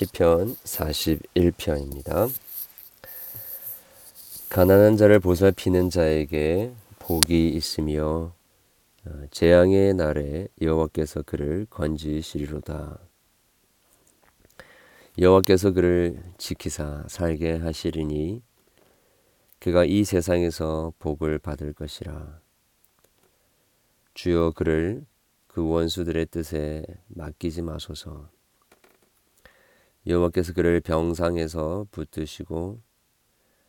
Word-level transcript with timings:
시편 0.00 0.54
41편입니다. 0.54 2.30
가난한 4.48 4.96
자를 4.96 5.20
보살피는 5.20 5.90
자에게 5.90 6.72
복이 7.00 7.50
있으며 7.50 8.32
어, 9.04 9.22
재앙의 9.30 9.92
날에 9.92 10.48
여호와께서 10.58 11.20
그를 11.20 11.66
건지시리로다. 11.68 12.98
여호와께서 15.18 15.72
그를 15.72 16.22
지키사 16.38 17.04
살게 17.06 17.56
하시리니 17.56 18.40
그가 19.58 19.84
이 19.84 20.04
세상에서 20.04 20.94
복을 20.98 21.38
받을 21.38 21.74
것이라. 21.74 22.40
주여 24.14 24.52
그를 24.52 25.04
그 25.46 25.68
원수들의 25.68 26.24
뜻에 26.30 26.86
맡기지 27.08 27.60
마소서. 27.60 28.39
여호와께서 30.06 30.52
그를 30.54 30.80
병상에서 30.80 31.86
붙드시고 31.90 32.80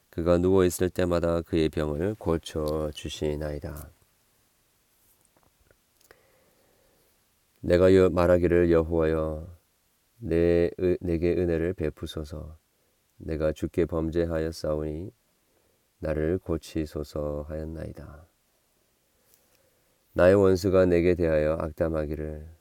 그가 0.10 0.38
누워 0.38 0.66
있을 0.66 0.90
때마다 0.90 1.42
그의 1.42 1.70
병을 1.70 2.16
고쳐 2.16 2.92
주시나이다. 2.94 3.92
내가 7.62 7.88
말하기를 8.10 8.72
여호와여 8.72 9.48
내 10.20 10.70
내게 11.00 11.32
은혜를 11.34 11.74
베푸소서 11.74 12.58
내가 13.18 13.52
주께 13.52 13.86
범죄하였사오니 13.86 15.12
나를 16.00 16.40
고치소서 16.40 17.46
하였나이다. 17.48 18.26
나의 20.14 20.36
원수가 20.36 20.86
내게 20.88 21.16
대하여 21.16 21.54
악담하기를 21.60 22.61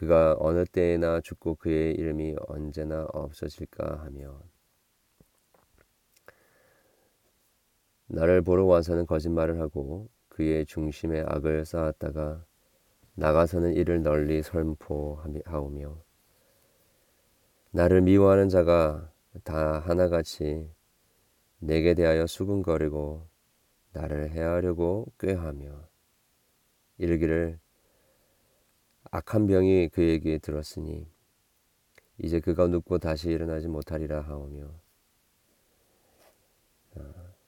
그가 0.00 0.34
어느 0.38 0.64
때에나 0.64 1.20
죽고 1.20 1.56
그의 1.56 1.92
이름이 1.92 2.34
언제나 2.48 3.06
없어질까 3.12 4.00
하며 4.02 4.42
나를 8.06 8.40
보러 8.40 8.64
와서는 8.64 9.04
거짓말을 9.04 9.60
하고 9.60 10.08
그의 10.30 10.64
중심에 10.64 11.22
악을 11.26 11.66
쌓았다가 11.66 12.42
나가서는 13.14 13.74
이를 13.74 14.02
널리 14.02 14.42
선포하오며 14.42 16.02
나를 17.72 18.00
미워하는 18.00 18.48
자가 18.48 19.12
다 19.44 19.80
하나같이 19.80 20.66
내게 21.58 21.92
대하여 21.92 22.26
수군거리고 22.26 23.28
나를 23.92 24.30
해하려고 24.30 25.12
꾀하며 25.18 25.86
이르기를 26.96 27.60
악한 29.10 29.46
병이 29.46 29.88
그에게 29.88 30.38
들었으니 30.38 31.06
이제 32.18 32.40
그가 32.40 32.66
눕고 32.66 32.98
다시 32.98 33.30
일어나지 33.30 33.68
못하리라 33.68 34.20
하오며 34.20 34.70
아, 36.96 37.02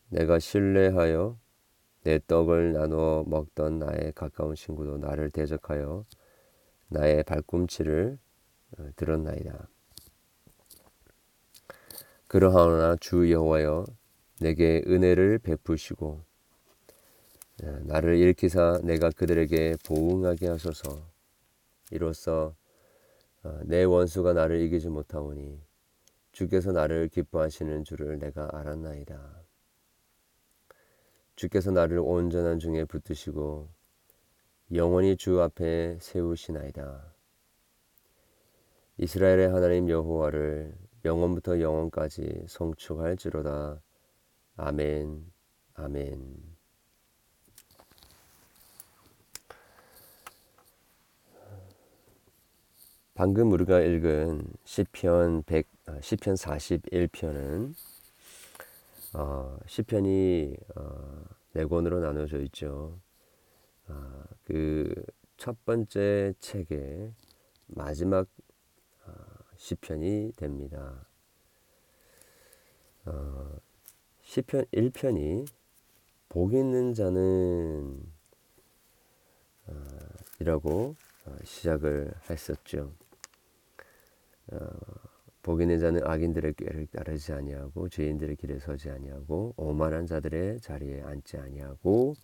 내가 0.08 0.38
신뢰하여 0.38 1.38
내 2.04 2.18
떡을 2.26 2.72
나누어 2.72 3.24
먹던 3.26 3.78
나의 3.78 4.12
가까운 4.14 4.54
친구도 4.54 4.98
나를 4.98 5.30
대적하여 5.30 6.04
나의 6.88 7.22
발꿈치를 7.22 8.18
어, 8.78 8.88
들었나이다. 8.96 9.68
그러하오나 12.26 12.96
주 12.96 13.30
여호와여 13.30 13.84
내게 14.40 14.82
은혜를 14.86 15.38
베푸시고 15.38 16.24
어, 17.62 17.66
나를 17.84 18.16
일으키사 18.16 18.80
내가 18.82 19.10
그들에게 19.10 19.76
보응하게 19.84 20.48
하소서. 20.48 21.11
이로써 21.92 22.56
어, 23.44 23.60
내 23.64 23.84
원수가 23.84 24.32
나를 24.32 24.60
이기지 24.62 24.88
못하오니 24.88 25.60
주께서 26.32 26.72
나를 26.72 27.08
기뻐하시는 27.08 27.84
줄을 27.84 28.18
내가 28.18 28.48
알았나이다. 28.52 29.42
주께서 31.36 31.70
나를 31.70 31.98
온전한 31.98 32.58
중에 32.58 32.84
붙드시고 32.84 33.68
영원히 34.74 35.16
주 35.16 35.40
앞에 35.40 35.98
세우시나이다. 36.00 37.12
이스라엘의 38.98 39.48
하나님 39.48 39.88
여호와를 39.88 40.74
영원부터 41.04 41.60
영원까지 41.60 42.44
송축할지로다. 42.46 43.82
아멘, 44.56 45.32
아멘. 45.74 46.51
방금 53.22 53.52
우리가 53.52 53.80
읽은 53.80 54.42
시편 54.64 55.44
100 55.44 55.68
시편 56.00 56.34
41편은 56.34 57.72
어, 59.14 59.58
시편이 59.64 60.56
어, 60.74 61.22
네 61.52 61.64
권으로 61.64 62.00
나눠져 62.00 62.40
있죠. 62.40 62.98
어, 63.86 64.24
그첫 64.42 65.64
번째 65.64 66.34
책의 66.40 67.12
마지막 67.68 68.26
어, 69.06 69.12
시편이 69.56 70.32
됩니다. 70.34 71.06
어, 73.04 73.56
시편 74.22 74.64
1편이 74.74 75.46
복 76.28 76.54
있는 76.54 76.92
자는 76.92 78.02
어, 79.68 79.74
이라고 80.40 80.96
어, 81.24 81.36
시작을 81.44 82.12
했었죠. 82.28 82.92
어, 84.52 84.66
복이 85.42 85.64
있는 85.64 85.78
자는 85.80 86.06
악인들의 86.06 86.54
길을 86.54 86.86
따르지 86.86 87.32
아니하고 87.32 87.88
죄인들의 87.88 88.36
길에 88.36 88.58
서지 88.58 88.90
아니하고 88.90 89.54
오만한 89.56 90.06
자들의 90.06 90.60
자리에 90.60 91.02
앉지 91.02 91.38
아니하고 91.38 92.14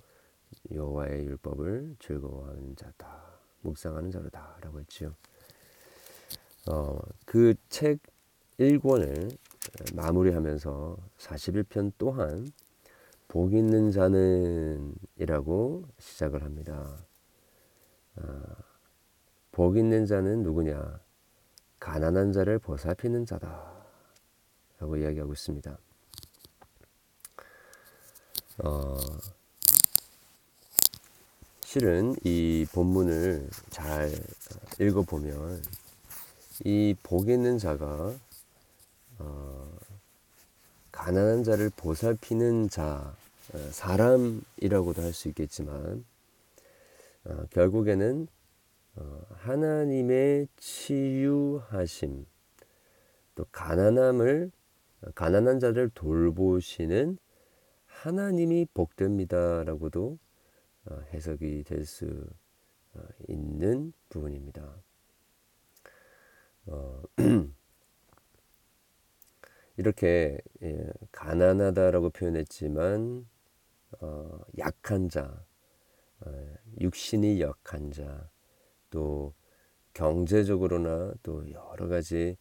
여호와의 0.72 1.26
율법을 1.26 1.96
즐거워하는 1.98 2.76
자다. 2.76 3.38
묵상하는 3.62 4.10
자로다라고 4.10 4.80
했지요. 4.80 5.14
어, 6.70 6.98
그 7.26 7.54
책 7.68 8.00
1권을 8.58 9.36
마무리하면서 9.94 10.96
41편 11.18 11.92
또한 11.98 12.50
복 13.28 13.52
있는 13.52 13.90
자는 13.90 14.94
이라고 15.16 15.84
시작을 15.98 16.42
합니다. 16.42 17.06
어, 18.16 18.42
복 19.52 19.76
있는 19.76 20.06
자는 20.06 20.42
누구냐? 20.42 21.00
가난한 21.88 22.34
자를 22.34 22.58
보살피는 22.58 23.24
자다. 23.24 23.72
라고 24.78 24.98
이야기하고 24.98 25.32
있습니다. 25.32 25.78
어, 28.58 28.96
실은 31.62 32.14
이 32.24 32.66
본문을 32.72 33.48
잘 33.70 34.12
읽어보면 34.78 35.62
이 36.66 36.94
복 37.02 37.30
있는 37.30 37.56
자가 37.56 38.14
어, 39.20 39.78
가난한 40.92 41.42
자를 41.42 41.70
보살피는 41.74 42.68
자, 42.68 43.16
어, 43.54 43.70
사람이라고도 43.72 45.00
할 45.00 45.14
수 45.14 45.28
있겠지만 45.28 46.04
어, 47.24 47.46
결국에는 47.50 48.26
어, 48.26 48.37
하나님의 49.30 50.48
치유하심, 50.56 52.26
또 53.34 53.44
가난함을 53.52 54.50
가난한 55.14 55.60
자를 55.60 55.90
돌보시는 55.90 57.18
하나님이 57.86 58.66
복됩니다라고도 58.74 60.18
어, 60.86 61.00
해석이 61.12 61.64
될수 61.64 62.26
어, 62.94 63.00
있는 63.28 63.92
부분입니다. 64.08 64.82
어, 66.66 67.02
이렇게 69.76 70.38
예, 70.62 70.90
가난하다라고 71.12 72.10
표현했지만 72.10 73.28
어, 74.00 74.40
약한 74.58 75.08
자, 75.08 75.44
어, 76.20 76.54
육신이 76.80 77.40
약한 77.40 77.90
자, 77.90 78.28
또 78.90 79.32
경제적으로나 79.94 81.12
또 81.22 81.50
여러 81.50 81.88
가지 81.88 82.36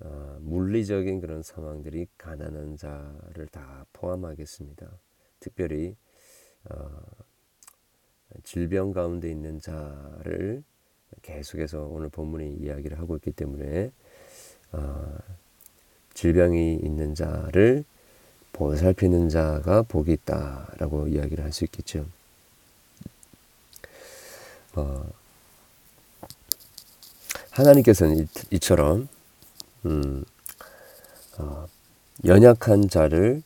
어, 0.00 0.38
물리적인 0.42 1.20
그런 1.20 1.42
상황들이 1.42 2.06
가난한 2.18 2.76
자를 2.76 3.46
다 3.50 3.84
포함하겠습니다. 3.92 4.86
특별히 5.40 5.96
어, 6.70 6.88
질병 8.44 8.92
가운데 8.92 9.30
있는 9.30 9.58
자를 9.60 10.62
계속해서 11.22 11.86
오늘 11.86 12.08
본문이 12.10 12.54
이야기를 12.54 12.98
하고 12.98 13.16
있기 13.16 13.32
때문에 13.32 13.90
어, 14.72 15.18
질병이 16.14 16.76
있는 16.82 17.14
자를 17.14 17.84
보살피는 18.52 19.28
자가 19.28 19.82
복이 19.82 20.12
있다라고 20.12 21.08
이야기를 21.08 21.44
할 21.44 21.52
수 21.52 21.64
있겠죠. 21.64 22.06
어, 24.74 25.10
하나님께서는 27.58 28.28
이, 28.52 28.58
처럼 28.60 29.08
음, 29.84 30.24
어, 31.38 31.66
연약한 32.24 32.88
자를 32.88 33.42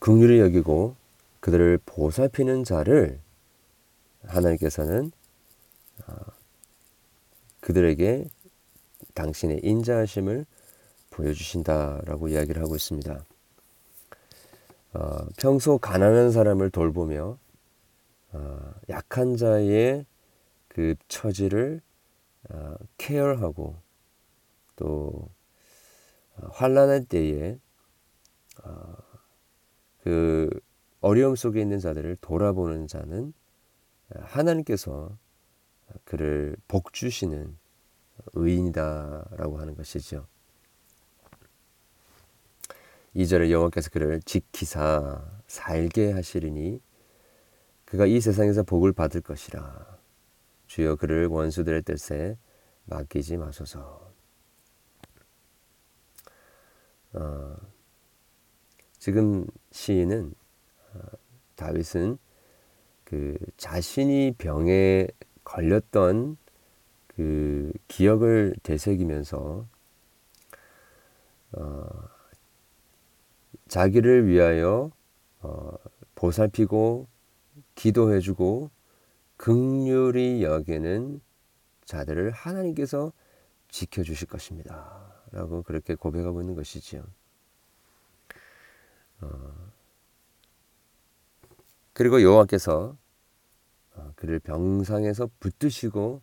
긍휼히 0.00 0.40
여기고 0.40 0.96
그들을 1.38 1.78
보살피는 1.86 2.64
자를 2.64 3.20
하나님께서는 4.24 5.12
어, 6.08 6.14
그들에게 7.60 8.26
당신의 9.14 9.60
인자하심을 9.62 10.44
보여주신다라고 11.10 12.28
이야기를 12.28 12.60
하고 12.60 12.74
있습니다. 12.74 13.24
어, 14.94 15.26
평소 15.36 15.78
가난한 15.78 16.32
사람을 16.32 16.70
돌보며 16.70 17.38
어, 18.32 18.74
약한 18.88 19.36
자의 19.36 20.04
그 20.66 20.96
처지를 21.06 21.80
어, 22.48 22.74
케어하고 22.96 23.76
또 24.76 25.28
어, 26.36 26.48
환란할 26.52 27.04
때에 27.04 27.58
어, 28.64 28.96
그 30.02 30.48
어려움 31.00 31.36
속에 31.36 31.60
있는 31.60 31.78
자들을 31.78 32.16
돌아보는 32.20 32.86
자는 32.86 33.32
하나님께서 34.10 35.16
그를 36.04 36.56
복 36.68 36.92
주시는 36.92 37.56
의인이다라고 38.34 39.58
하는 39.58 39.74
것이죠. 39.74 40.26
2절에 43.16 43.50
여호와께서 43.50 43.90
그를 43.90 44.20
지키사 44.22 45.24
살게 45.46 46.12
하시리니 46.12 46.80
그가 47.84 48.06
이 48.06 48.20
세상에서 48.20 48.62
복을 48.62 48.92
받을 48.92 49.20
것이라. 49.20 49.89
주여 50.70 50.94
그를 50.94 51.26
원수들의 51.26 51.82
뜻에 51.82 52.38
맡기지 52.84 53.36
마소서. 53.38 54.12
어, 57.12 57.56
지금 58.96 59.48
시인은 59.72 60.32
어, 60.94 60.98
다윗은 61.56 62.18
그 63.02 63.36
자신이 63.56 64.36
병에 64.38 65.08
걸렸던 65.42 66.36
그 67.08 67.72
기억을 67.88 68.54
되새기면서 68.62 69.66
어, 71.50 71.88
자기를 73.66 74.28
위하여 74.28 74.92
어, 75.40 75.72
보살피고 76.14 77.08
기도해주고 77.74 78.70
극률이 79.40 80.42
여기는 80.42 81.18
자들을 81.86 82.30
하나님께서 82.30 83.10
지켜주실 83.70 84.28
것입니다. 84.28 85.14
라고 85.30 85.62
그렇게 85.62 85.94
고백하고 85.94 86.42
있는 86.42 86.54
것이지요. 86.54 87.02
어, 89.22 89.72
그리고 91.94 92.20
여호와께서 92.20 92.98
어, 93.94 94.12
그를 94.14 94.40
병상에서 94.40 95.30
붙드시고 95.40 96.20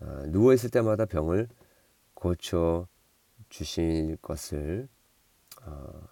어, 0.00 0.22
누워 0.26 0.52
있을 0.52 0.68
때마다 0.68 1.06
병을 1.06 1.48
고쳐 2.12 2.86
주실 3.48 4.18
것을 4.20 4.86
어, 5.62 6.08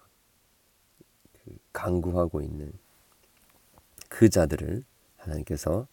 그 1.31 1.57
강구하고 1.73 2.41
있는 2.41 2.73
그 4.09 4.29
자들을 4.29 4.83
하나님께서 5.17 5.87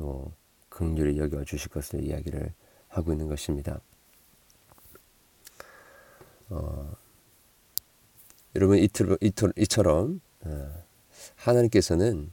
또 0.00 0.32
긍휼히 0.70 1.18
여겨 1.18 1.44
주실 1.44 1.70
것을 1.70 2.02
이야기를 2.02 2.54
하고 2.88 3.12
있는 3.12 3.28
것입니다. 3.28 3.82
어, 6.48 6.96
여러분 8.56 8.78
이틀, 8.78 9.18
이틀, 9.20 9.52
이처럼 9.58 10.22
어, 10.40 10.84
하나님께서는 11.36 12.32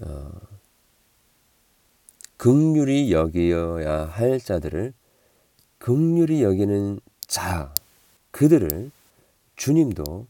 어, 0.00 0.32
극률이 2.38 3.12
여기어야 3.12 4.06
할 4.06 4.40
자들을 4.40 4.94
극률이 5.78 6.42
여기는 6.42 6.98
자 7.26 7.74
그들을 8.30 8.90
주님도 9.56 10.26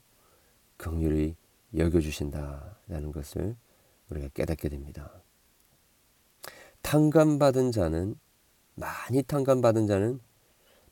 극률이 0.79 1.37
여겨 1.77 2.01
주신다라는 2.01 3.13
것을 3.13 3.55
우리가 4.11 4.29
깨닫게 4.35 4.69
됩니다. 4.69 5.24
탕감받은 6.85 7.73
자는 7.73 8.15
많이 8.75 9.23
탕감받은 9.23 9.87
자는 9.87 10.21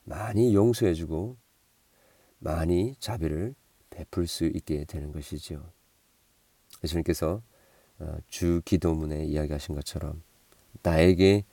많이 0.04 0.54
용서해주고 0.54 1.36
많이 2.38 2.96
자비를 2.98 3.54
베풀 3.90 4.26
수 4.26 4.46
있게 4.46 4.84
되는 4.86 5.12
것이지요. 5.12 5.62
예수님께서 6.82 7.42
어, 7.98 8.16
주 8.28 8.62
기도문에 8.64 9.26
이야기하신 9.26 9.74
것처럼 9.76 10.22
나에게 10.82 11.44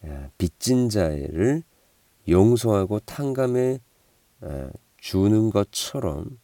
어, 0.00 0.30
빚진 0.38 0.88
자를 0.88 1.62
용서하고 2.28 3.00
탕감해 3.00 3.78
어, 4.40 4.70
주는 4.96 5.50
것처럼 5.50 6.40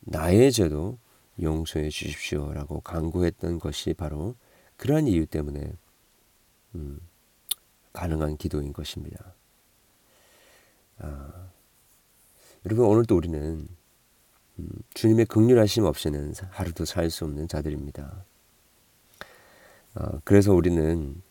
나의 0.00 0.50
죄도 0.50 0.98
용서해 1.40 1.90
주십시오라고 1.90 2.80
강구했던 2.80 3.60
것이 3.60 3.92
바로 3.94 4.34
그러한 4.76 5.06
이유 5.06 5.26
때문에 5.26 5.72
음, 6.74 7.00
가능한 7.92 8.36
기도인 8.36 8.72
것입니다. 8.72 9.34
아, 10.98 11.48
여러분 12.66 12.86
오늘도 12.86 13.16
우리는 13.16 13.68
음, 14.58 14.68
주님의 14.94 15.26
극률하심 15.26 15.84
없이는 15.84 16.34
하루도 16.50 16.84
살 16.84 17.10
수 17.10 17.24
없는 17.24 17.48
자들입니다. 17.48 18.24
아, 19.94 20.20
그래서 20.24 20.52
우리는 20.52 21.22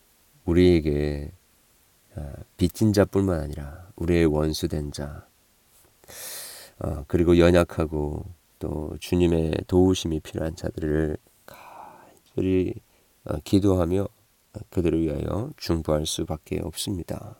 우리에게 0.45 1.31
아, 2.15 2.33
빚진 2.57 2.91
자뿐만 2.93 3.39
아니라 3.41 3.87
우리의 3.95 4.25
원수된 4.25 4.91
자, 4.91 5.27
아, 6.79 7.03
그리고 7.07 7.37
연약하고 7.37 8.25
또 8.59 8.97
주님의 8.99 9.53
도우심이 9.67 10.19
필요한 10.21 10.55
자들을 10.55 11.17
간절히 11.45 12.73
어, 13.25 13.37
기도하며 13.43 14.07
그들을 14.69 15.01
위하여 15.01 15.51
중보할 15.57 16.05
수밖에 16.05 16.59
없습니다. 16.61 17.39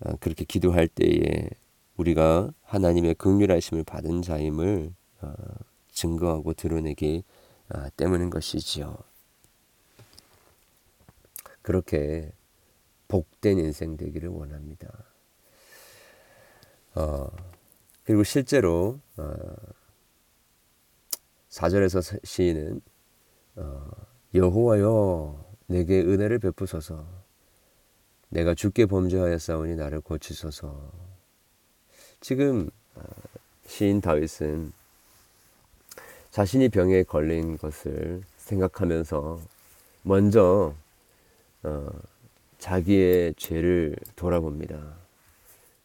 어, 0.00 0.16
그렇게 0.20 0.44
기도할 0.44 0.88
때에 0.88 1.48
우리가 1.96 2.52
하나님의 2.62 3.14
극률하심을 3.16 3.84
받은 3.84 4.22
자임을 4.22 4.92
어, 5.20 5.34
증거하고 5.90 6.54
드러내기 6.54 7.24
때문인 7.96 8.30
것이지요. 8.30 8.96
그렇게 11.62 12.32
복된 13.08 13.58
인생 13.58 13.96
되기를 13.96 14.28
원합니다. 14.28 14.88
어, 16.94 17.30
그리고 18.04 18.22
실제로 18.22 19.00
어, 19.16 19.34
4절에서 21.50 22.24
시인은 22.24 22.80
어, 23.56 23.90
여호와여 24.34 25.47
내게 25.68 26.00
은혜를 26.00 26.38
베푸소서 26.38 27.06
내가 28.30 28.54
주께 28.54 28.86
범죄하였사오니 28.86 29.76
나를 29.76 30.00
고치소서 30.00 30.90
지금 32.20 32.68
어, 32.94 33.02
시인 33.66 34.00
다윗은 34.00 34.72
자신이 36.30 36.68
병에 36.70 37.02
걸린 37.02 37.56
것을 37.58 38.22
생각하면서 38.38 39.40
먼저 40.02 40.74
어, 41.62 41.88
자기의 42.58 43.34
죄를 43.36 43.96
돌아봅니다. 44.16 44.96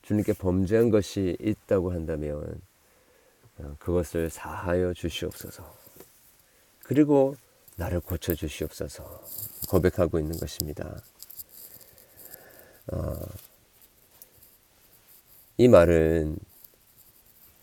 주님께 0.01 0.33
범죄한 0.33 0.89
것이 0.89 1.37
있다고 1.39 1.91
한다면 1.91 2.61
어, 3.57 3.75
그것을 3.79 4.29
사하여 4.29 4.93
주시옵소서. 4.93 5.63
그리고 6.83 7.35
나를 7.75 7.99
고쳐 7.99 8.35
주시옵소서. 8.35 9.23
고백하고 9.73 10.19
있는 10.19 10.37
것입니다. 10.37 11.01
어, 12.91 13.13
이 15.57 15.67
말은 15.67 16.37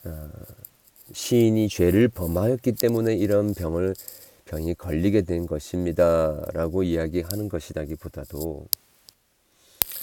어, 0.04 0.30
시인이 1.12 1.68
죄를 1.68 2.08
범하였기 2.08 2.72
때문에 2.72 3.14
이런 3.14 3.54
병을 3.54 3.94
병이 4.46 4.74
걸리게 4.74 5.22
된 5.22 5.46
것입니다라고 5.46 6.82
이야기하는 6.82 7.48
것이라기보다도 7.48 8.66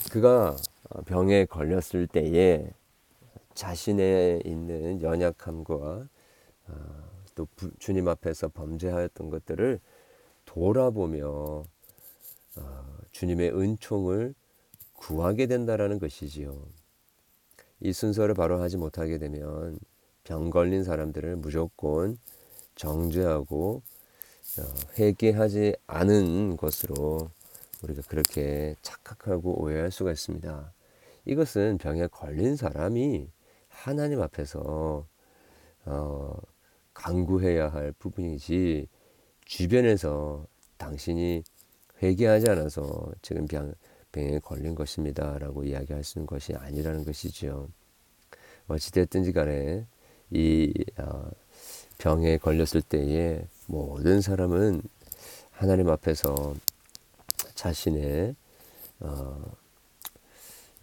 그가 0.09 0.55
어, 0.89 1.01
병에 1.01 1.43
걸렸을 1.43 2.07
때에 2.07 2.69
자신의 3.53 4.43
있는 4.45 5.01
연약함과 5.01 6.07
어, 6.67 7.09
또 7.35 7.47
주님 7.79 8.07
앞에서 8.07 8.47
범죄하였던 8.47 9.29
것들을 9.29 9.81
돌아보며 10.45 11.27
어, 11.27 11.76
주님의 13.11 13.57
은총을 13.57 14.33
구하게 14.93 15.47
된다라는 15.47 15.99
것이지요. 15.99 16.67
이 17.79 17.93
순서를 17.93 18.33
바로 18.33 18.59
하지 18.61 18.77
못하게 18.77 19.17
되면 19.17 19.79
병 20.23 20.49
걸린 20.49 20.83
사람들을 20.83 21.37
무조건 21.37 22.17
정죄하고 22.75 23.81
어, 24.59 24.63
회개하지 24.97 25.75
않은 25.87 26.57
것으로 26.57 27.29
우리가 27.83 28.01
그렇게 28.07 28.75
착각하고 28.81 29.61
오해할 29.61 29.91
수가 29.91 30.11
있습니다. 30.11 30.73
이것은 31.25 31.77
병에 31.77 32.07
걸린 32.07 32.55
사람이 32.55 33.29
하나님 33.67 34.21
앞에서 34.21 35.05
어, 35.85 36.35
강구해야 36.93 37.69
할 37.69 37.93
부분이지 37.93 38.87
주변에서 39.45 40.47
당신이 40.77 41.43
회개하지 42.01 42.49
않아서 42.49 43.11
지금 43.21 43.47
병, 43.47 43.73
병에 44.11 44.39
걸린 44.39 44.75
것입니다 44.75 45.37
라고 45.39 45.63
이야기할 45.63 46.03
수 46.03 46.19
있는 46.19 46.27
것이 46.27 46.53
아니라는 46.53 47.05
것이죠. 47.05 47.69
어찌됐든지 48.67 49.33
간에 49.33 49.85
이 50.29 50.73
어, 50.97 51.29
병에 51.97 52.37
걸렸을 52.37 52.81
때에 52.81 53.45
모든 53.67 54.21
사람은 54.21 54.81
하나님 55.51 55.89
앞에서 55.89 56.55
자신의 57.55 58.35
어, 58.99 59.41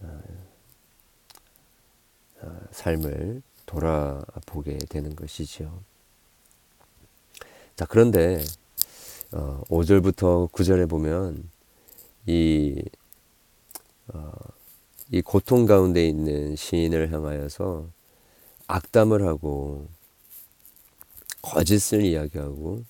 어, 0.01 0.23
어, 2.43 2.61
삶을 2.73 3.43
돌아보게 3.67 4.79
되는 4.89 5.15
것이죠. 5.15 5.83
자, 7.77 7.87
그런데 7.87 8.43
어, 9.35 9.63
5절부터 9.69 10.49
9절에 10.53 10.89
보면 10.89 11.51
이, 12.25 12.85
어, 14.13 14.31
이 15.11 15.23
고통 15.23 15.67
가운데 15.67 16.07
있는 16.07 16.55
시인을 16.55 17.13
향하여서 17.13 17.89
악담을 18.69 19.27
하고 19.27 19.89
거짓을 21.43 22.03
이야기하고 22.05 22.85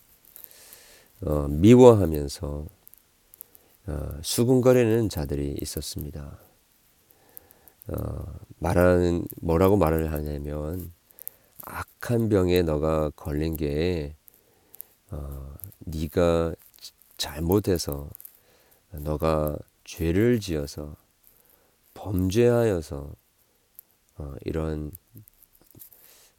어, 1.22 1.48
미워하면서 1.48 2.66
어, 3.86 4.18
수군거리는 4.22 5.08
자들이 5.08 5.56
있었습니다. 5.62 6.38
어, 7.88 8.24
말하는 8.58 9.26
뭐라고 9.40 9.78
말을 9.78 10.12
하냐면 10.12 10.92
악한 11.62 12.28
병에 12.28 12.60
너가 12.60 13.08
걸린 13.16 13.56
게 13.56 14.14
어, 15.14 15.54
네가 15.78 16.54
잘못해서 17.16 18.10
너가 18.90 19.56
죄를 19.84 20.40
지어서 20.40 20.96
범죄하여서 21.94 23.14
어, 24.16 24.34
이런 24.44 24.90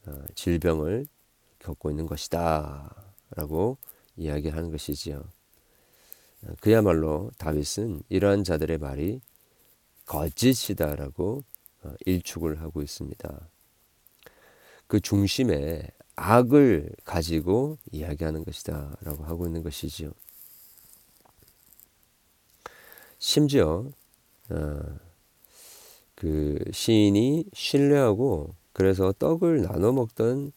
어, 0.06 0.24
질병을 0.36 1.08
겪고 1.60 1.90
있는 1.90 2.06
것이다 2.06 3.14
라고 3.32 3.78
이야기하는 4.18 4.72
것이지요. 4.72 5.24
어, 6.44 6.54
그야말로 6.60 7.32
다윗은 7.38 8.04
이러한 8.10 8.44
자들의 8.44 8.78
말이 8.78 9.22
거짓이다라고 10.06 11.44
어, 11.84 11.94
일축을 12.06 12.62
하고 12.62 12.82
있습니다. 12.82 13.50
그 14.88 15.00
중심에 15.00 15.90
악을 16.16 16.90
가지고 17.04 17.78
이야기하는 17.92 18.44
것이다 18.46 18.98
라고 19.02 19.24
하고 19.24 19.46
있는 19.46 19.64
것이지요. 19.64 20.12
심지어 23.20 23.90
어, 24.50 24.80
그 26.16 26.64
시인이 26.72 27.46
신뢰하고 27.54 28.56
그래서 28.74 29.14
떡을 29.14 29.62
나눠 29.62 29.92
먹던 29.92 30.52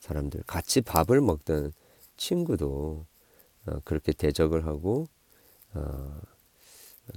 사람들, 0.00 0.42
같이 0.46 0.80
밥을 0.80 1.20
먹던 1.20 1.72
친구도 2.16 3.06
어, 3.66 3.80
그렇게 3.84 4.12
대적을 4.12 4.66
하고 4.66 5.06
어, 5.74 6.20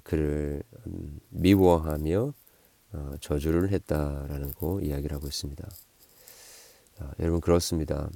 그를 0.03 0.63
음, 0.87 1.19
미워하며 1.29 2.33
어, 2.93 3.11
저주를 3.19 3.71
했다라는 3.71 4.53
거 4.53 4.81
이야기를 4.81 5.15
하고 5.15 5.27
있습니다. 5.27 5.67
아, 6.99 7.11
여러분 7.19 7.41
그렇습니다. 7.41 8.09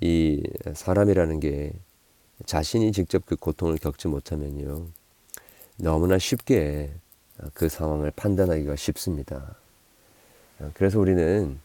이 0.00 0.42
사람이라는 0.74 1.40
게 1.40 1.72
자신이 2.46 2.92
직접 2.92 3.26
그 3.26 3.36
고통을 3.36 3.76
겪지 3.78 4.08
못하면요 4.08 4.86
너무나 5.76 6.18
쉽게 6.18 6.92
그 7.54 7.68
상황을 7.68 8.12
판단하기가 8.12 8.76
쉽습니다. 8.76 9.56
아, 10.60 10.70
그래서 10.74 11.00
우리는 11.00 11.58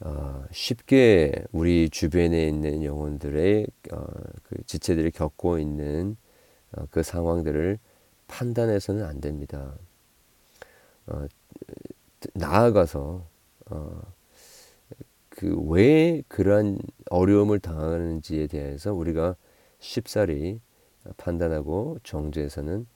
어, 0.00 0.44
쉽게 0.50 1.44
우리 1.52 1.90
주변에 1.90 2.48
있는 2.48 2.84
영혼들의 2.84 3.66
어, 3.92 4.06
그 4.44 4.56
지체들이 4.66 5.10
겪고 5.10 5.58
있는 5.58 6.16
어, 6.72 6.86
그 6.90 7.02
상황들을 7.02 7.78
판단해서는 8.28 9.04
안 9.04 9.20
됩니다. 9.20 9.74
어, 11.06 11.26
나아가서 12.34 13.26
어, 13.66 14.02
그 15.40 15.56
왜 15.70 16.22
그러한 16.28 16.78
어려움을 17.08 17.60
당하는지에 17.60 18.46
대해서 18.46 18.92
우리가 18.92 19.36
쉽사리 19.78 20.60
판단하고 21.16 21.98
정죄해서는 22.02 22.86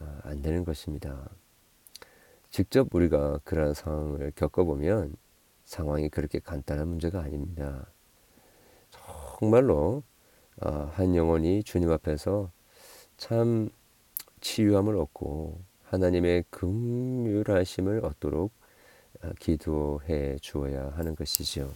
아, 0.00 0.20
안 0.24 0.42
되는 0.42 0.64
것입니다. 0.64 1.30
직접 2.50 2.92
우리가 2.92 3.38
그러한 3.44 3.74
상황을 3.74 4.32
겪어보면 4.34 5.14
상황이 5.64 6.08
그렇게 6.08 6.40
간단한 6.40 6.88
문제가 6.88 7.20
아닙니다. 7.20 7.86
정말로 9.38 10.02
아, 10.60 10.90
한 10.94 11.14
영혼이 11.14 11.62
주님 11.62 11.92
앞에서 11.92 12.50
참 13.16 13.68
치유함을 14.40 14.96
얻고 14.96 15.60
하나님의 15.84 16.46
긍휼하심을 16.50 18.04
얻도록 18.04 18.50
아, 19.20 19.32
기도해 19.38 20.38
주어야 20.40 20.88
하는 20.96 21.14
것이죠. 21.14 21.72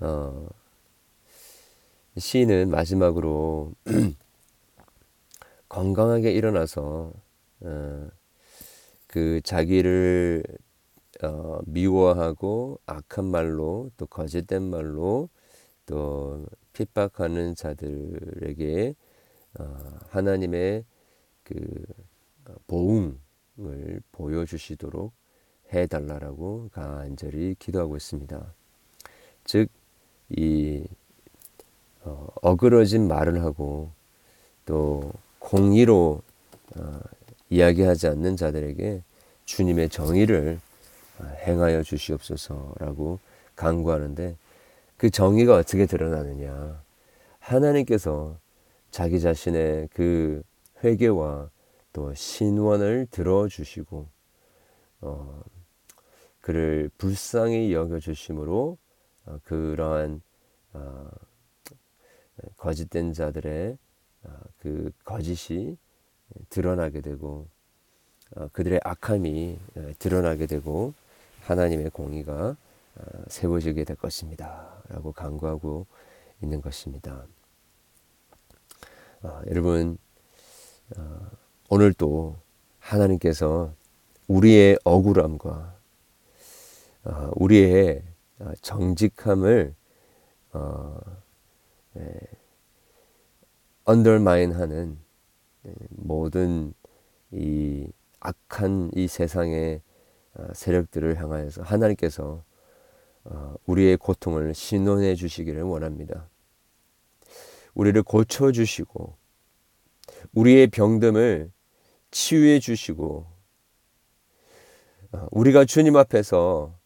어, 0.00 0.48
시인은 2.16 2.70
마지막으로 2.70 3.72
건강하게 5.68 6.32
일어나서 6.32 7.12
어, 7.60 8.08
그 9.06 9.40
자기를 9.42 10.42
어, 11.22 11.60
미워하고 11.66 12.80
악한 12.86 13.26
말로 13.26 13.90
또 13.96 14.06
거짓된 14.06 14.62
말로 14.62 15.28
또 15.84 16.46
핍박하는 16.72 17.54
자들에게 17.54 18.94
어, 19.58 19.76
하나님의 20.08 20.84
그 21.44 21.84
보응을 22.66 24.00
보여주시도록 24.12 25.12
해달라라고 25.72 26.70
간절히 26.72 27.54
기도하고 27.58 27.96
있습니다. 27.96 28.54
즉, 29.44 29.68
이 30.30 30.84
어, 32.02 32.28
어그러진 32.42 33.08
말을 33.08 33.42
하고 33.42 33.90
또 34.64 35.12
공의로 35.38 36.22
어, 36.76 37.00
이야기하지 37.50 38.08
않는 38.08 38.36
자들에게 38.36 39.02
주님의 39.44 39.88
정의를 39.88 40.60
어, 41.18 41.24
행하여 41.46 41.82
주시옵소서라고 41.82 43.18
강구하는데 43.56 44.36
그 44.96 45.10
정의가 45.10 45.56
어떻게 45.56 45.86
드러나느냐? 45.86 46.80
하나님께서 47.38 48.36
자기 48.90 49.20
자신의 49.20 49.88
그 49.92 50.42
회개와 50.84 51.48
또 51.92 52.14
신원을 52.14 53.08
들어주시고 53.10 54.06
어, 55.02 55.42
그를 56.40 56.90
불쌍히 56.98 57.72
여겨주심으로 57.72 58.78
어, 59.26 59.38
그러한 59.44 60.22
어, 60.72 61.10
거짓된 62.56 63.12
자들의 63.12 63.76
어, 64.24 64.30
그 64.58 64.90
거짓이 65.04 65.76
드러나게 66.48 67.00
되고 67.00 67.46
어, 68.36 68.48
그들의 68.52 68.80
악함이 68.84 69.58
어, 69.76 69.92
드러나게 69.98 70.46
되고 70.46 70.94
하나님의 71.42 71.90
공의가 71.90 72.56
어, 72.96 73.24
세워지게 73.28 73.84
될 73.84 73.96
것입니다. 73.96 74.82
라고 74.88 75.12
강구하고 75.12 75.86
있는 76.42 76.60
것입니다. 76.60 77.24
어, 79.22 79.42
여러분, 79.48 79.98
어, 80.96 81.30
오늘 81.68 81.92
또 81.92 82.36
하나님께서 82.78 83.72
우리의 84.28 84.78
억울함과 84.84 85.74
어, 87.04 87.30
우리의 87.34 88.02
정직함을 88.62 89.74
언더마인하는 93.84 94.98
모든 95.90 96.72
이 97.32 97.86
악한 98.20 98.90
이 98.94 99.08
세상의 99.08 99.80
어, 100.34 100.46
세력들을 100.54 101.20
향하여서 101.20 101.62
하나님께서 101.62 102.44
어, 103.24 103.54
우리의 103.66 103.96
고통을 103.96 104.54
신원해 104.54 105.14
주시기를 105.14 105.62
원합니다. 105.62 106.28
우리를 107.74 108.00
고쳐 108.02 108.52
주시고 108.52 109.16
우리의 110.32 110.68
병듦을 110.68 111.50
치유해 112.10 112.60
주시고 112.60 113.26
어, 115.12 115.26
우리가 115.30 115.64
주님 115.64 115.96
앞에서 115.96 116.78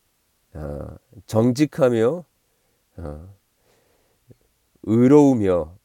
정직하며 1.27 2.25
의로우며 4.83 5.79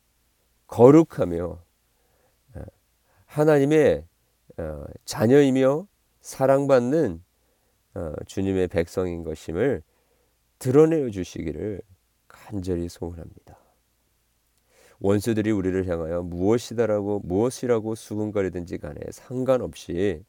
거룩하며 0.68 1.64
하나님의 3.26 4.06
자녀이며 5.06 5.88
사랑받는 6.22 7.24
주님의 8.28 8.68
백성인 8.68 9.24
것임을 9.24 9.82
드러내어 10.60 11.10
주시기를 11.10 11.82
간절히 12.28 12.90
소원합니다. 12.90 13.58
원수들이 15.00 15.52
우리를 15.52 15.88
향하여 15.88 16.22
무엇이다라고 16.24 17.22
무엇이라고 17.24 17.96
수군거리든지 17.96 18.78
간에 18.80 19.00
상관없이 19.12 20.24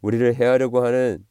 우리를 0.00 0.34
해하려고 0.36 0.84
하는 0.84 1.26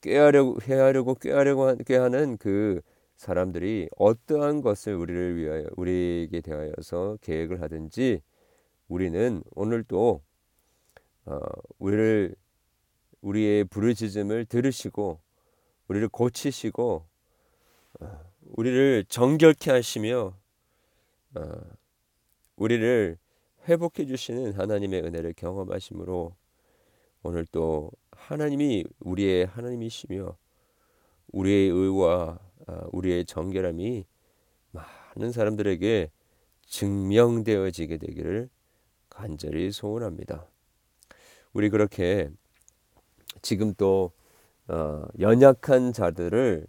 꾀하려고 0.00 0.58
해하려고 0.62 1.14
꾀하려고 1.14 1.66
하는 1.66 2.36
그 2.36 2.80
사람들이 3.16 3.88
어떠한 3.96 4.62
것을 4.62 4.94
우리를 4.94 5.36
위하여 5.36 5.64
우리에게 5.76 6.40
대하여서 6.40 7.18
계획을 7.20 7.60
하든지 7.62 8.22
우리는 8.86 9.42
오늘도 9.54 10.22
어, 11.26 11.38
우리를 11.78 12.34
우리의 13.20 13.64
부르짖음을 13.64 14.46
들으시고 14.46 15.20
우리를 15.88 16.08
고치시고 16.08 17.06
어, 18.00 18.20
우리를 18.56 19.04
정결케 19.08 19.70
하시며 19.72 20.34
어, 21.34 21.42
우리를 22.56 23.18
회복해 23.68 24.06
주시는 24.06 24.52
하나님의 24.52 25.02
은혜를 25.02 25.34
경험하심으로 25.34 26.34
오늘 27.22 27.46
또 27.52 27.90
하나님이 28.28 28.84
우리의 29.00 29.46
하나님이시며 29.46 30.36
우리의 31.32 31.70
의와 31.70 32.38
어, 32.66 32.88
우리의 32.92 33.24
정결함이 33.24 34.04
많은 34.70 35.32
사람들에게 35.32 36.10
증명되어지게 36.66 37.96
되기를 37.96 38.50
간절히 39.08 39.72
소원합니다. 39.72 40.46
우리 41.54 41.70
그렇게 41.70 42.28
지금 43.40 43.72
또 43.72 44.12
어, 44.66 45.06
연약한 45.18 45.94
자들을 45.94 46.66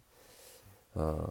어, 0.94 1.28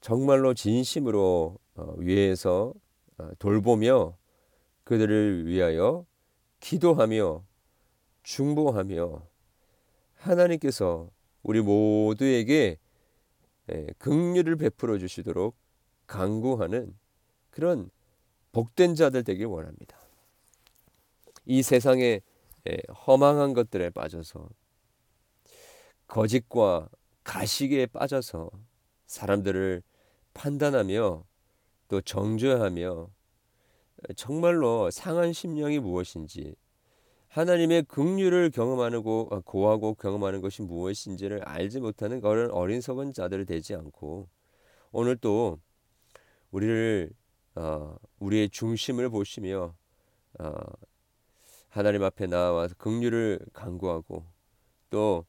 정말로 0.00 0.54
진심으로 0.54 1.58
어, 1.74 1.94
위해서 1.96 2.72
어, 3.18 3.28
돌보며 3.40 4.16
그들을 4.84 5.48
위하여 5.48 6.06
기도하며 6.60 7.42
중보하며 8.22 9.26
하나님께서 10.14 11.10
우리 11.42 11.60
모두에게 11.60 12.78
예, 13.70 13.86
긍휼을 13.98 14.56
베풀어 14.56 14.98
주시도록 14.98 15.56
강구하는 16.06 16.96
그런 17.50 17.90
복된 18.52 18.94
자들 18.94 19.24
되길 19.24 19.46
원합니다. 19.46 19.96
이 21.46 21.62
세상에 21.62 22.20
예, 22.68 22.78
허망한 23.06 23.54
것들에 23.54 23.90
빠져서 23.90 24.48
거짓과 26.06 26.88
가식에 27.24 27.86
빠져서 27.86 28.50
사람들을 29.06 29.82
판단하며 30.34 31.24
또 31.88 32.00
정죄하며 32.00 33.08
정말로 34.16 34.90
상한 34.90 35.32
심령이 35.32 35.78
무엇인지 35.78 36.54
하나님의 37.32 37.84
긍휼을 37.84 38.50
경험하고 38.50 39.28
어, 39.30 39.40
고하고 39.40 39.94
경험하는 39.94 40.42
것이 40.42 40.60
무엇인지를 40.60 41.42
알지 41.48 41.80
못하는 41.80 42.20
그런 42.20 42.50
어린석은 42.50 43.14
자들이 43.14 43.46
되지 43.46 43.74
않고 43.74 44.28
오늘 44.90 45.16
또 45.16 45.58
우리를 46.50 47.10
어, 47.54 47.96
우리의 48.18 48.50
중심을 48.50 49.08
보시며 49.08 49.74
어, 50.40 50.52
하나님 51.70 52.04
앞에 52.04 52.26
나와서 52.26 52.74
긍휼을 52.76 53.40
간구하고 53.54 54.26
또 54.90 55.24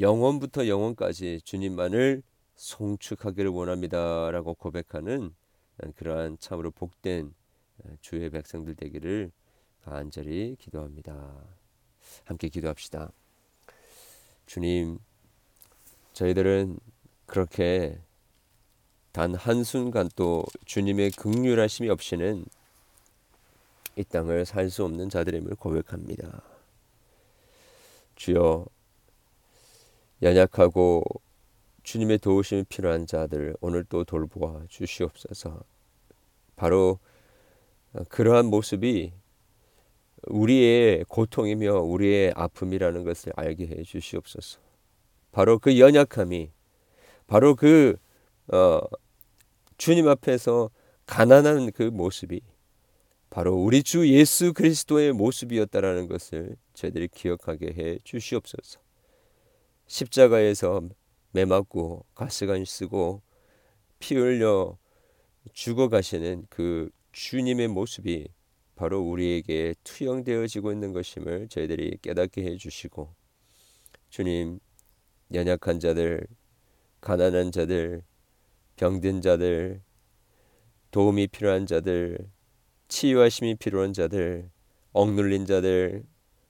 영원부터 0.00 0.68
영원까지 0.68 1.42
주님만을 1.44 2.22
송축하기를 2.54 3.50
원합니다라고 3.50 4.54
고백하는 4.54 5.34
그러한 5.96 6.38
참으로 6.40 6.70
복된 6.70 7.34
주의 8.00 8.30
백성들 8.30 8.74
되기를 8.76 9.30
간절히 9.86 10.56
기도합니다. 10.58 11.32
함께 12.24 12.48
기도합시다. 12.48 13.12
주님, 14.46 14.98
저희들은 16.12 16.80
그렇게 17.26 18.00
단 19.12 19.36
한순간 19.36 20.10
또 20.16 20.44
주님의 20.64 21.12
극률하심이 21.12 21.88
없이는 21.88 22.44
이 23.94 24.04
땅을 24.04 24.44
살 24.44 24.70
수 24.70 24.84
없는 24.84 25.08
자들임을 25.08 25.54
고백합니다. 25.54 26.42
주여 28.16 28.66
연약하고 30.22 31.04
주님의 31.84 32.18
도우심이 32.18 32.64
필요한 32.64 33.06
자들 33.06 33.56
오늘 33.60 33.84
또 33.84 34.02
돌보아 34.02 34.64
주시옵소서. 34.68 35.62
바로 36.56 36.98
그러한 38.08 38.46
모습이 38.46 39.12
우리의 40.26 41.04
고통이며 41.08 41.80
우리의 41.80 42.32
아픔이라는 42.34 43.04
것을 43.04 43.32
알게 43.36 43.66
해 43.68 43.82
주시옵소서. 43.82 44.60
바로 45.32 45.58
그 45.58 45.78
연약함이 45.78 46.50
바로 47.26 47.54
그 47.54 47.96
어, 48.48 48.80
주님 49.76 50.08
앞에서 50.08 50.70
가난한 51.06 51.72
그 51.72 51.82
모습이 51.84 52.40
바로 53.30 53.54
우리 53.54 53.82
주 53.82 54.08
예수 54.08 54.52
그리스도의 54.52 55.12
모습이었다라는 55.12 56.08
것을 56.08 56.56
저희들이 56.74 57.08
기억하게 57.08 57.74
해 57.76 57.98
주시옵소서. 58.04 58.80
십자가에서 59.86 60.82
매 61.32 61.44
맞고 61.44 62.06
가스관 62.14 62.64
쓰고 62.64 63.22
피 63.98 64.14
흘려 64.14 64.78
죽어 65.52 65.88
가시는 65.88 66.46
그 66.48 66.90
주님의 67.12 67.68
모습이 67.68 68.28
바로 68.76 69.00
우리에게 69.00 69.74
투영되어지고 69.82 70.70
있는 70.70 70.92
것임을 70.92 71.48
저희들이 71.48 71.98
깨닫게 72.02 72.44
해 72.44 72.56
주시고 72.56 73.08
주님 74.10 74.60
연약한 75.32 75.80
자들 75.80 76.26
가난한 77.00 77.52
자들 77.52 78.02
병든 78.76 79.22
자들 79.22 79.80
도움이 80.90 81.28
필요한 81.28 81.66
자들 81.66 82.18
치유하심이 82.88 83.56
필요한 83.56 83.92
자들 83.92 84.50
억눌린 84.92 85.46
자들 85.46 86.04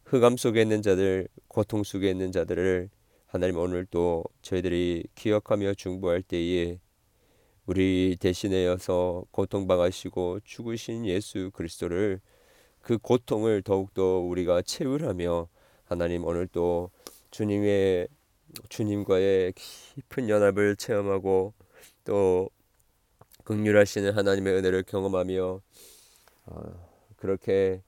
흑암 0.05 0.37
속에 0.37 0.63
있는 0.63 0.83
자들 0.83 1.29
고통 1.49 1.85
속에 1.85 2.11
있는 2.11 2.33
자들을 2.33 2.91
하나님 3.27 3.57
오늘 3.57 3.87
또 3.87 4.25
저희들이 4.43 5.05
기억하며 5.15 5.75
중보할 5.75 6.23
때에 6.23 6.81
우리 7.67 8.17
대신하여서 8.21 9.25
고통당하시고 9.33 10.41
죽으신 10.45 11.05
예수 11.07 11.51
그리스도를 11.53 12.21
그 12.81 12.97
고통을 12.97 13.63
더욱더 13.63 14.21
우리가 14.21 14.63
체울하며 14.63 15.49
하나님 15.85 16.25
오늘 16.25 16.47
또 16.47 16.91
주님의 17.33 18.07
주님과의 18.69 19.53
깊은 19.55 20.29
연합을 20.29 20.77
체험하고 20.77 21.55
또 22.05 22.49
극률하시는 23.43 24.13
하나님의 24.13 24.55
은혜를 24.55 24.85
경험하며 24.85 25.61
어, 26.47 26.89
그렇게 27.17 27.83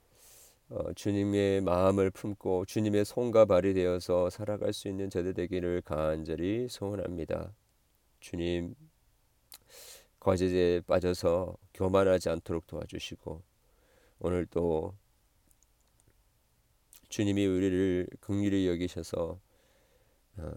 어, 0.70 0.92
주님의 0.92 1.60
마음을 1.60 2.10
품고 2.10 2.64
주님의 2.66 3.04
손과 3.04 3.44
발이 3.44 3.74
되어서 3.74 4.28
살아갈 4.28 4.72
수 4.72 4.88
있는 4.88 5.08
저들 5.08 5.34
되기를 5.34 5.82
간절히 5.82 6.66
소원합니다. 6.68 7.52
주님 8.18 8.74
거짓에 10.20 10.80
빠져서 10.86 11.56
교만하지 11.74 12.28
않도록 12.28 12.66
도와주시고 12.66 13.42
오늘 14.20 14.46
또 14.46 14.94
주님이 17.08 17.46
우리를 17.46 18.08
긍휼히 18.20 18.66
여기셔서 18.68 19.40
어, 20.36 20.52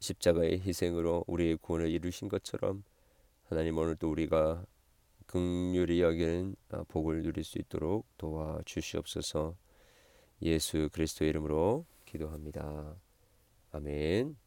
십자가의 0.00 0.60
희생으로 0.60 1.24
우리의 1.26 1.56
구원을 1.56 1.90
이루신 1.90 2.28
것처럼 2.28 2.84
하나님 3.48 3.76
오늘 3.78 3.96
또 3.96 4.10
우리가 4.10 4.64
긍휼히 5.26 6.00
여기는 6.00 6.56
어, 6.70 6.84
복을 6.84 7.22
누릴 7.22 7.44
수 7.44 7.58
있도록 7.58 8.06
도와주시옵소서. 8.18 9.56
예수 10.42 10.88
그리스도의 10.92 11.30
이름으로 11.30 11.86
기도합니다. 12.04 12.96
아멘. 13.72 14.43